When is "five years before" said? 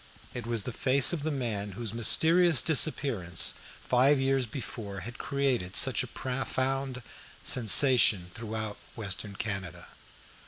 3.83-5.01